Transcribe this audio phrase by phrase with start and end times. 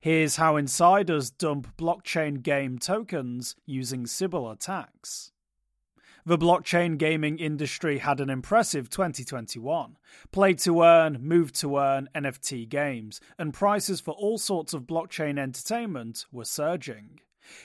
[0.00, 5.32] Here's how insiders dump blockchain game tokens using Sybil attacks.
[6.24, 9.96] The blockchain gaming industry had an impressive 2021.
[10.30, 15.36] Play to earn, move to earn NFT games, and prices for all sorts of blockchain
[15.36, 17.18] entertainment were surging.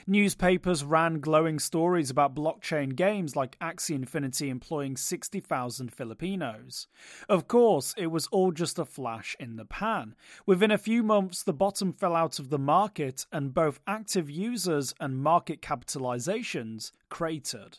[0.06, 6.86] Newspapers ran glowing stories about blockchain games like Axie Infinity employing 60,000 Filipinos.
[7.28, 10.14] Of course, it was all just a flash in the pan.
[10.46, 14.94] Within a few months, the bottom fell out of the market, and both active users
[15.00, 17.78] and market capitalizations cratered.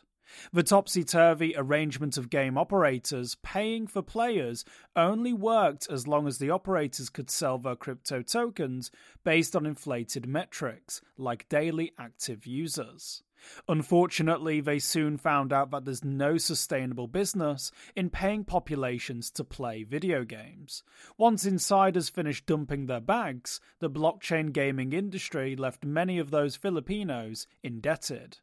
[0.51, 6.37] The topsy turvy arrangement of game operators paying for players only worked as long as
[6.37, 8.91] the operators could sell their crypto tokens
[9.23, 13.23] based on inflated metrics, like daily active users.
[13.67, 19.83] Unfortunately, they soon found out that there's no sustainable business in paying populations to play
[19.83, 20.83] video games.
[21.17, 27.47] Once insiders finished dumping their bags, the blockchain gaming industry left many of those Filipinos
[27.61, 28.39] indebted.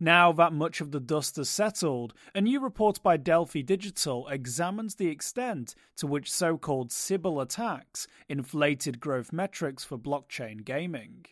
[0.00, 4.94] Now that much of the dust has settled, a new report by Delphi Digital examines
[4.94, 11.26] the extent to which so called Sybil attacks inflated growth metrics for blockchain gaming.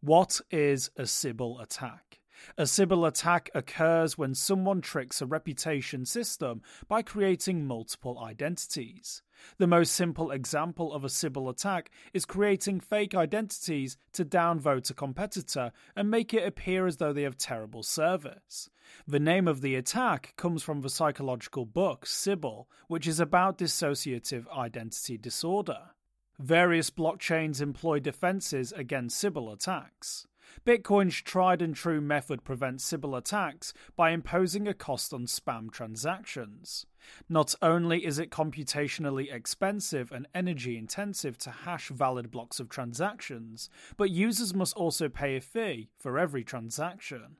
[0.00, 2.20] What is a Sybil attack?
[2.58, 9.22] A Sybil attack occurs when someone tricks a reputation system by creating multiple identities.
[9.58, 14.94] The most simple example of a Sybil attack is creating fake identities to downvote a
[14.94, 18.70] competitor and make it appear as though they have terrible service.
[19.06, 24.48] The name of the attack comes from the psychological book Sybil, which is about dissociative
[24.50, 25.90] identity disorder.
[26.38, 30.26] Various blockchains employ defenses against Sybil attacks.
[30.64, 36.86] Bitcoin's tried and true method prevents Sybil attacks by imposing a cost on spam transactions.
[37.28, 43.68] Not only is it computationally expensive and energy intensive to hash valid blocks of transactions,
[43.96, 47.36] but users must also pay a fee for every transaction.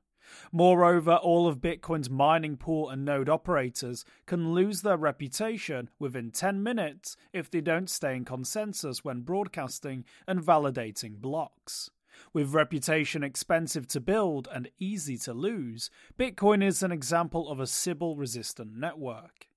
[0.53, 6.62] Moreover, all of Bitcoin's mining pool and node operators can lose their reputation within 10
[6.62, 11.91] minutes if they don't stay in consensus when broadcasting and validating blocks.
[12.32, 17.66] With reputation expensive to build and easy to lose, Bitcoin is an example of a
[17.66, 19.49] Sybil resistant network.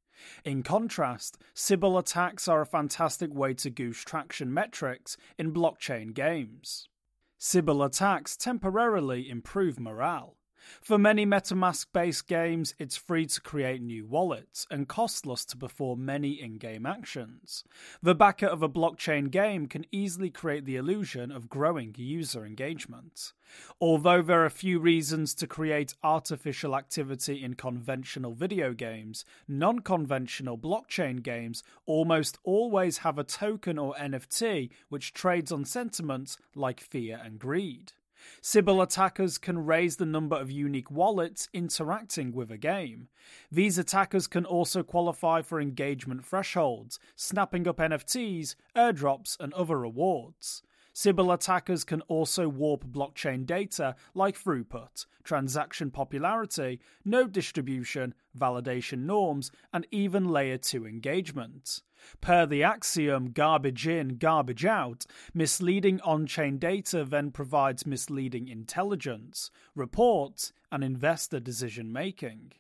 [0.44, 6.90] In contrast, Sybil attacks are a fantastic way to goose traction metrics in blockchain games.
[7.38, 10.39] Sybil attacks temporarily improve morale.
[10.82, 16.06] For many MetaMask based games, it's free to create new wallets and costless to perform
[16.06, 17.64] many in game actions.
[18.02, 23.34] The backer of a blockchain game can easily create the illusion of growing user engagement.
[23.82, 30.58] Although there are few reasons to create artificial activity in conventional video games, non conventional
[30.58, 37.20] blockchain games almost always have a token or NFT which trades on sentiments like fear
[37.24, 37.94] and greed.
[38.42, 43.08] Sybil attackers can raise the number of unique wallets interacting with a game.
[43.52, 50.64] These attackers can also qualify for engagement thresholds, snapping up NFTs, airdrops, and other rewards.
[50.94, 59.52] Sybil attackers can also warp blockchain data like throughput, transaction popularity, node distribution, validation norms,
[59.72, 61.82] and even layer 2 engagement.
[62.22, 69.52] Per the axiom garbage in, garbage out, misleading on chain data then provides misleading intelligence,
[69.76, 72.54] reports, and investor decision making.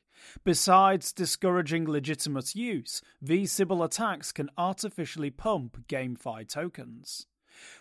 [0.43, 7.25] Besides discouraging legitimate use, these Sybil attacks can artificially pump GameFi tokens.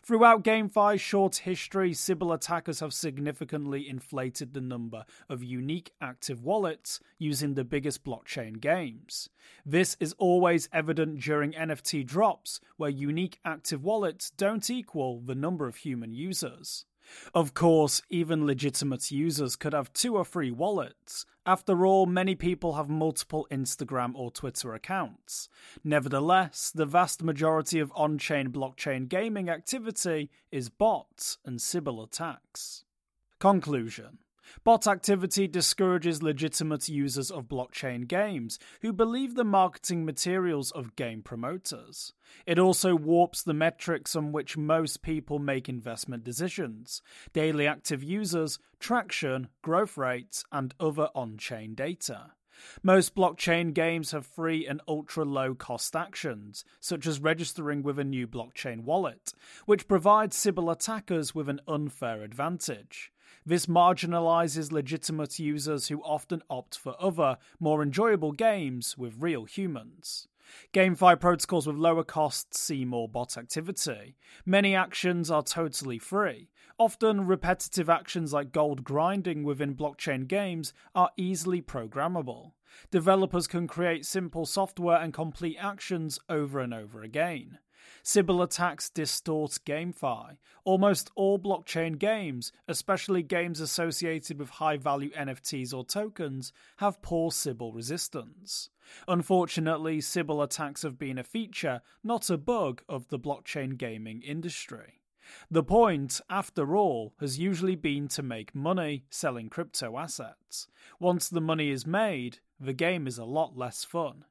[0.03, 7.01] Throughout GameFi's short history, Sybil attackers have significantly inflated the number of unique active wallets
[7.19, 9.29] using the biggest blockchain games.
[9.65, 15.67] This is always evident during NFT drops, where unique active wallets don't equal the number
[15.67, 16.87] of human users.
[17.35, 21.25] Of course, even legitimate users could have two or three wallets.
[21.47, 25.49] After all, many people have multiple Instagram or Twitter accounts.
[25.83, 32.85] Nevertheless, the vast majority of on chain blockchain gaming activity is bots and Sybil attacks.
[33.39, 34.19] Conclusion
[34.65, 41.23] Bot activity discourages legitimate users of blockchain games who believe the marketing materials of game
[41.23, 42.13] promoters.
[42.47, 47.03] It also warps the metrics on which most people make investment decisions
[47.33, 52.33] daily active users, traction, growth rates, and other on chain data.
[52.83, 58.05] Most blockchain games have free and ultra low cost actions, such as registering with a
[58.05, 59.33] new blockchain wallet,
[59.67, 63.13] which provides Sybil attackers with an unfair advantage.
[63.45, 70.29] This marginalizes legitimate users who often opt for other, more enjoyable games with real humans.
[70.73, 74.17] GameFi protocols with lower costs see more bot activity.
[74.47, 76.49] Many actions are totally free.
[76.79, 82.53] Often, repetitive actions like gold grinding within blockchain games are easily programmable.
[82.91, 87.59] Developers can create simple software and complete actions over and over again.
[88.03, 90.37] Sybil attacks distort GameFi.
[90.65, 97.31] Almost all blockchain games, especially games associated with high value NFTs or tokens, have poor
[97.31, 98.71] Sybil resistance.
[99.07, 105.03] Unfortunately, Sybil attacks have been a feature, not a bug, of the blockchain gaming industry.
[105.51, 110.69] The point, after all, has usually been to make money selling crypto assets.
[110.99, 114.25] Once the money is made, the game is a lot less fun.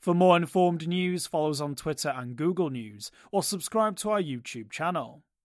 [0.00, 4.22] For more informed news, follow us on Twitter and Google News, or subscribe to our
[4.22, 5.22] YouTube channel.